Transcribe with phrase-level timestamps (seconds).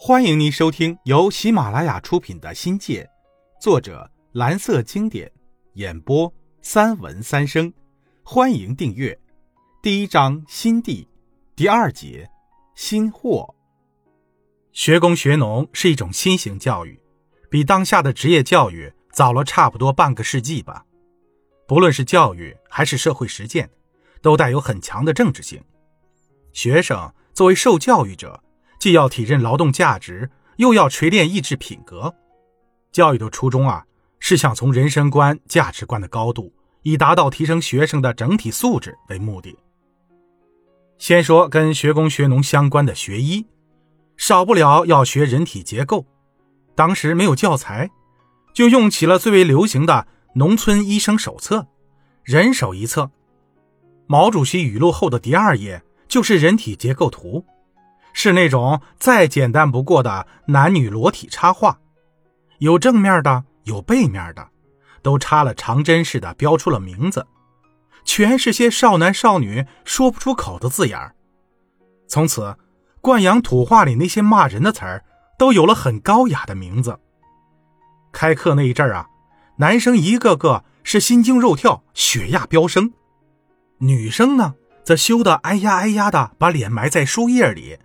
[0.00, 3.02] 欢迎您收听由喜马拉雅出品的《新界》，
[3.60, 5.28] 作者蓝色经典，
[5.72, 6.32] 演播
[6.62, 7.70] 三文三生。
[8.22, 9.18] 欢迎订阅。
[9.82, 11.08] 第一章新地，
[11.56, 12.30] 第二节
[12.76, 13.52] 新货。
[14.70, 16.96] 学工学农是一种新型教育，
[17.50, 20.86] 比当下的职业教育早了差不多半个世纪吧。
[21.66, 23.68] 不论是教育还是社会实践，
[24.22, 25.60] 都带有很强的政治性。
[26.52, 28.40] 学生作为受教育者。
[28.78, 32.14] 既要体认劳动价值，又要锤炼意志品格。
[32.92, 33.84] 教育的初衷啊，
[34.18, 39.56] 是想从人生观、价值观的高度，以达到提升学生的整体素质为目的。
[40.96, 43.46] 先说跟学工学农相关的学医，
[44.16, 46.04] 少不了要学人体结构。
[46.74, 47.90] 当时没有教材，
[48.52, 49.94] 就用起了最为流行的
[50.34, 51.58] 《农村医生手册》，
[52.24, 53.10] 人手一册。
[54.06, 57.44] 毛主席语录后的第二页就是人体结构图。
[58.20, 61.78] 是那种再简单不过的男女裸体插画，
[62.58, 64.48] 有正面的，有背面的，
[65.02, 67.24] 都插了长针似的标出了名字，
[68.04, 70.98] 全是些少男少女说不出口的字眼
[72.08, 72.56] 从此，
[73.00, 75.04] 灌阳土话里那些骂人的词儿
[75.38, 76.98] 都有了很高雅的名字。
[78.10, 79.06] 开课那一阵儿啊，
[79.58, 82.90] 男生一个个是心惊肉跳，血压飙升；
[83.78, 87.78] 女生呢，则羞得哎呀哎呀的，把脸埋在书页里。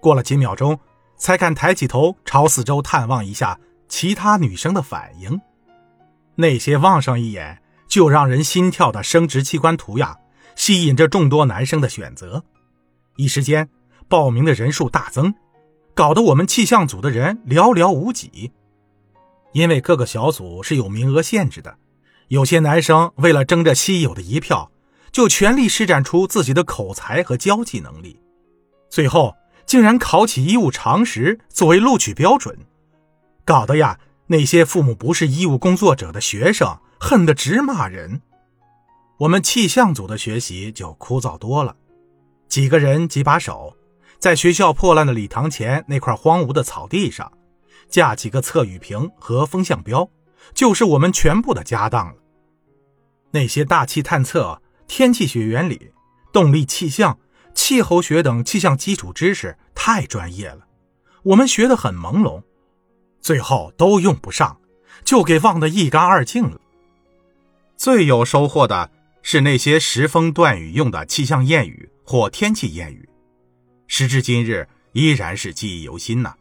[0.00, 0.78] 过了几秒钟，
[1.16, 3.58] 才敢抬起头朝四周探望一下
[3.88, 5.40] 其他女生的反应。
[6.34, 10.16] 那些望上一眼就让人心跳的生殖器官图呀，
[10.54, 12.44] 吸引着众多男生的选择。
[13.16, 13.68] 一时间，
[14.08, 15.34] 报名的人数大增，
[15.94, 18.52] 搞得我们气象组的人寥寥无几。
[19.52, 21.78] 因为各个小组是有名额限制的，
[22.28, 24.70] 有些男生为了争这稀有的一票，
[25.10, 28.20] 就全力施展出自己的口才和交际能力，
[28.90, 29.34] 最后。
[29.66, 32.56] 竟然考起医务常识作为录取标准，
[33.44, 38.22] 搞得呀那些父母不是医务工作者的学生恨得直骂人。
[39.18, 41.74] 我们气象组的学习就枯燥多了，
[42.48, 43.76] 几个人几把手，
[44.20, 47.32] 在学校破烂的礼堂前那块荒芜的草地上，
[47.88, 50.08] 架几个测雨屏和风向标，
[50.54, 52.14] 就是我们全部的家当了。
[53.32, 55.90] 那些大气探测、天气学原理、
[56.32, 57.18] 动力气象。
[57.54, 59.56] 气候学等气象基础知识
[59.88, 60.66] 太专业了，
[61.22, 62.42] 我们学得很朦胧，
[63.20, 64.58] 最后都用不上，
[65.04, 66.60] 就给忘得一干二净了。
[67.76, 68.90] 最有收获的
[69.22, 73.08] 是那些时风断语用的气象谚语或天气谚语，
[73.86, 76.34] 时至今日依然是记忆犹新呐。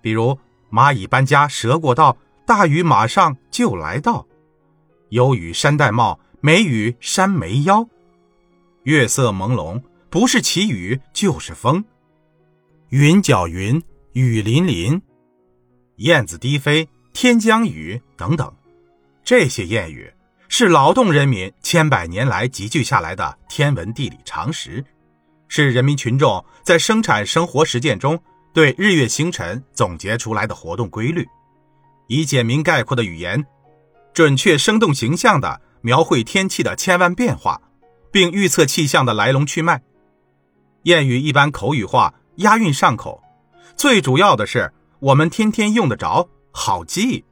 [0.00, 0.36] 比如
[0.68, 4.26] “蚂蚁搬家蛇过道，大雨马上就来到
[5.10, 7.88] ”，“有雨山戴帽，没雨山没腰
[8.82, 9.80] ”，“月色朦胧”。
[10.10, 11.84] 不是起雨就是风，
[12.96, 13.82] 云搅云，
[14.12, 15.02] 雨淋淋，
[15.96, 18.54] 燕子低飞，天将雨等等，
[19.24, 20.08] 这些谚语
[20.46, 24.84] 是劳动人民千百年来集聚下来的天文地理常识，
[25.48, 28.16] 是人民群众在生产生活实践中
[28.52, 31.26] 对日月星辰总结出来的活动规律，
[32.06, 33.44] 以简明概括的语言，
[34.12, 37.60] 准确生动形象地描绘天气的千万变化，
[38.12, 39.82] 并预测气象的来龙去脉。
[40.84, 43.22] 谚语一般口语化，押韵上口，
[43.76, 47.24] 最主要的是我们天天用得着，好记。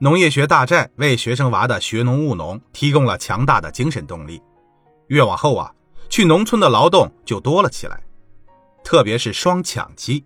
[0.00, 4.42] 农业学大寨为学生娃的学农务农提供了强大的精神动力。
[5.06, 5.72] 越往后啊，
[6.08, 8.00] 去农村的劳动就多了起来，
[8.82, 10.24] 特别是双抢期，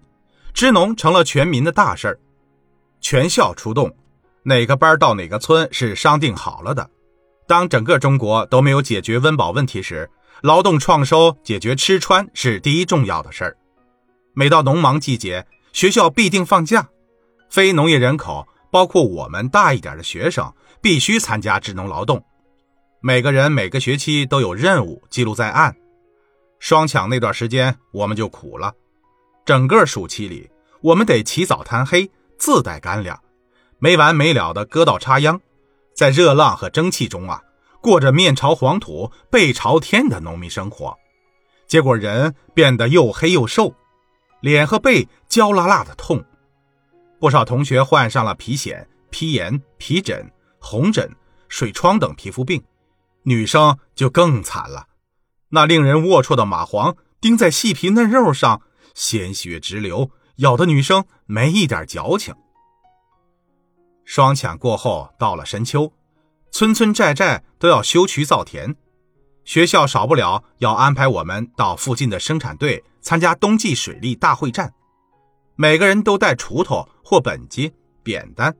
[0.54, 2.18] 支农成了全民的大事儿，
[3.00, 3.94] 全校出动，
[4.44, 6.88] 哪个班到哪个村是商定好了的。
[7.46, 10.10] 当整个中国都没有解决温饱问题时。
[10.42, 13.56] 劳动创收、解决吃穿是第一重要的事儿。
[14.34, 16.88] 每到农忙季节，学校必定放假，
[17.48, 22.24] 非农业人口，包括我们大一点的学生，必须参加智能劳动。
[23.00, 25.76] 每个人每个学期都有任务记录在案。
[26.58, 28.74] 双抢那段时间，我们就苦了。
[29.44, 30.50] 整个暑期里，
[30.80, 33.20] 我们得起早贪黑，自带干粮，
[33.78, 35.40] 没完没了的割稻插秧，
[35.94, 37.40] 在热浪和蒸汽中啊。
[37.82, 40.96] 过着面朝黄土背朝天的农民生活，
[41.66, 43.74] 结果人变得又黑又瘦，
[44.40, 46.24] 脸和背焦辣辣的痛，
[47.18, 50.30] 不少同学患上了皮癣、皮炎、皮疹、
[50.60, 51.10] 红疹、
[51.48, 52.62] 水疮等皮肤病，
[53.24, 54.86] 女生就更惨了，
[55.48, 58.62] 那令人龌龊的蚂蟥叮在细皮嫩肉上，
[58.94, 62.32] 鲜血直流，咬得女生没一点矫情。
[64.04, 65.92] 双抢过后，到了深秋。
[66.52, 68.76] 村村寨寨都要修渠造田，
[69.42, 74.74] 学校少不了要安排我们到附近的生产队参加冬季水利大会战。
[75.56, 77.72] 每个人都带锄头或本机、
[78.02, 78.54] 扁担。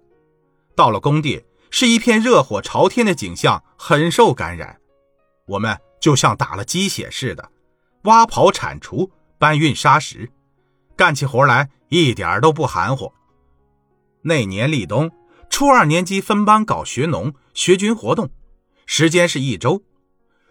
[0.74, 4.78] 到了工地，是一片热火朝天的景象，很受感染。
[5.46, 7.50] 我们就像打了鸡血似的，
[8.04, 10.30] 挖刨、铲除、搬运沙石，
[10.96, 13.12] 干起活来一点都不含糊。
[14.22, 15.10] 那年立冬，
[15.62, 18.28] 初二年级分班搞学农、学军活动，
[18.84, 19.80] 时间是一周。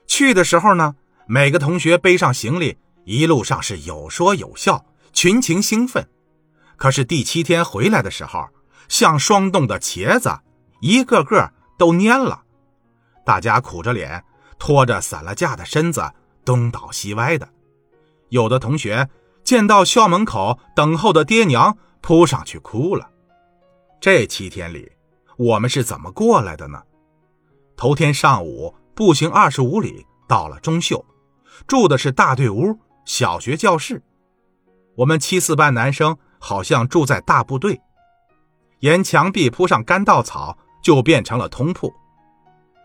[0.08, 0.96] 去的时候呢，
[1.28, 6.08] 每个同学背上行李，一路上是有说有笑，群情兴奋。
[6.78, 8.48] 可是第七天回来的时候，
[8.88, 10.40] 像霜冻的茄子，
[10.80, 12.44] 一个个都蔫了。
[13.26, 14.24] 大家苦着脸，
[14.58, 16.10] 拖着散了架的身子，
[16.46, 17.50] 东倒西歪的。
[18.30, 19.10] 有的同学
[19.44, 23.10] 见到校门口等候的爹娘，扑上去哭了。
[24.00, 24.90] 这七天里，
[25.42, 26.84] 我们是怎么过来的呢？
[27.76, 31.04] 头天上午步行二十五里到了中秀，
[31.66, 34.04] 住的是大队屋小学教室。
[34.94, 37.82] 我们七四班男生好像住在大部队。
[38.82, 41.92] 沿墙壁铺上干稻草，就变成了通铺。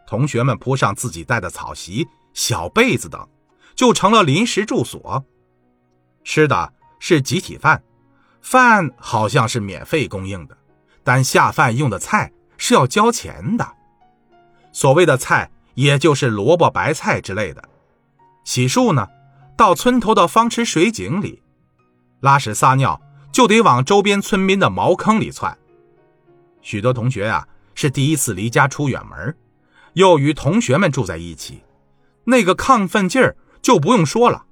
[0.06, 3.29] 同学们铺上自己带的草席、小被子等，
[3.75, 5.23] 就成了临时住所。
[6.25, 7.82] 吃的是集体饭，
[8.41, 10.56] 饭好像是免费供应的，
[11.05, 13.67] 但下饭用的菜是要交钱的。
[14.73, 17.62] 所谓的菜，也就是萝卜、白菜之类的。
[18.44, 19.08] 洗漱呢，
[19.56, 21.43] 到村头的方池水井里；
[22.20, 23.00] 拉屎撒尿，
[23.32, 25.56] 就得往周边村民的茅坑里窜。
[26.61, 29.37] 许多同学呀是第一次离家出远门，
[29.94, 31.62] 又与同学们住在一起，
[32.25, 34.44] 那个亢奋劲儿就不用说了。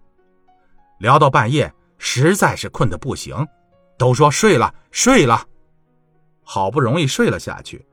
[0.99, 3.47] 聊到半夜，实在是困得不行，
[3.99, 5.47] 都说睡了睡了。
[6.43, 7.85] 好不容易睡了下去，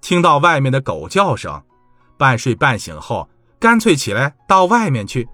[0.00, 1.62] 听到外面的狗叫声，
[2.16, 5.28] 半睡半醒后，干脆起来到外面去，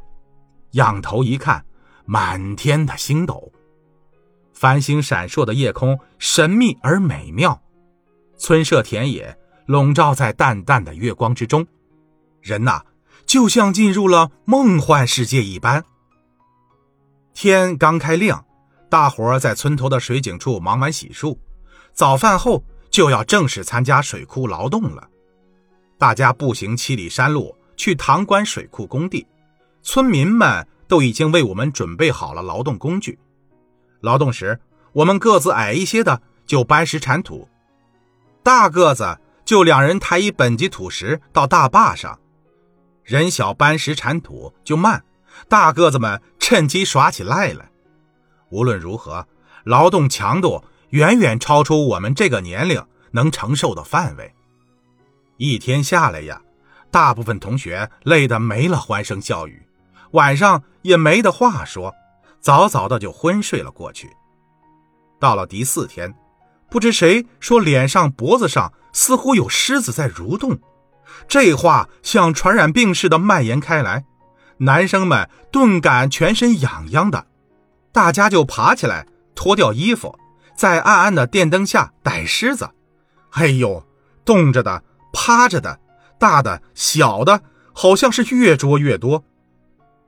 [0.72, 1.64] 仰头一看，
[2.04, 3.52] 满天的星斗，
[4.52, 7.62] 繁星闪烁的夜空神秘而美妙。
[8.36, 11.66] 村舍田野笼罩在淡淡的月光之中，
[12.42, 12.82] 人呐，
[13.24, 15.84] 就像进入了梦幻世界一般。
[17.32, 18.44] 天刚开亮，
[18.90, 21.38] 大伙在村头的水井处忙完洗漱，
[21.92, 22.64] 早饭后
[22.96, 25.06] 就要正式参加水库劳动了。
[25.98, 29.26] 大家步行七里山路去塘关水库工地，
[29.82, 33.18] 村民们都已经为我们准备好了劳动工具。
[34.00, 34.58] 劳动时，
[34.94, 37.46] 我们个子矮一些的就搬石铲土。
[38.42, 42.18] 大个子就两人抬一本级土石到大坝上，
[43.04, 45.04] 人小搬石铲土就慢，
[45.50, 47.70] 大个子们趁机耍起赖来。
[48.48, 49.26] 无论如何，
[49.64, 54.34] 劳动强度远远超出我们这个年龄能承受的范围。
[55.36, 56.40] 一天下来呀，
[56.90, 59.66] 大部分同学累得没了欢声笑语，
[60.12, 61.94] 晚上也没得话说，
[62.40, 64.10] 早早的就昏睡了过去。
[65.18, 66.14] 到了第四天。
[66.68, 70.58] 不知谁说，脸上、脖子上似乎有虱子在蠕动，
[71.28, 74.04] 这话像传染病似的蔓延开来。
[74.58, 77.24] 男生们顿感全身痒痒的，
[77.92, 79.06] 大家就爬起来
[79.36, 80.18] 脱掉衣服，
[80.56, 82.70] 在暗暗的电灯下逮虱子。
[83.30, 83.86] 哎呦，
[84.24, 84.82] 冻着的、
[85.12, 85.78] 趴着的、
[86.18, 87.42] 大的、小的，
[87.72, 89.22] 好像是越捉越多。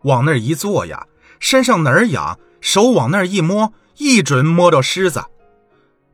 [0.02, 1.06] 往那儿一坐呀，
[1.38, 5.22] 身上哪儿痒，手往那儿一摸，一准摸着虱子。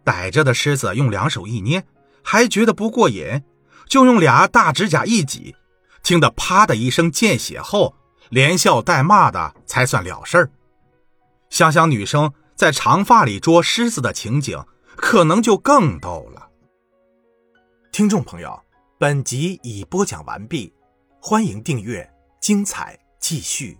[0.02, 1.84] 逮着的狮子用两手一捏，
[2.22, 3.42] 还觉得不过瘾，
[3.88, 5.54] 就用俩大指甲一挤，
[6.02, 7.94] 听得啪的一声见血后，
[8.30, 10.50] 连笑带骂的才算了事儿。
[11.50, 14.64] 想想女生在长发里捉狮子的情景，
[14.96, 16.48] 可能就更逗了。
[17.92, 18.60] 听众朋友，
[18.98, 20.72] 本集已播讲完毕，
[21.20, 22.08] 欢迎订阅，
[22.40, 23.78] 精彩继续。